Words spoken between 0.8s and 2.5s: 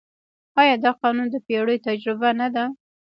دا قانون د پېړیو تجربه نه